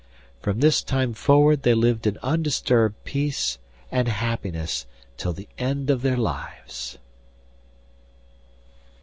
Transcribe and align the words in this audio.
From 0.41 0.61
this 0.61 0.81
time 0.81 1.13
forward 1.13 1.61
they 1.61 1.75
lived 1.75 2.07
in 2.07 2.17
undisturbed 2.23 2.95
peace 3.03 3.59
and 3.91 4.07
happiness 4.07 4.87
till 5.15 5.31
the 5.31 5.47
end 5.59 5.91
of 5.91 6.01
their 6.01 6.17
lives. 6.17 6.97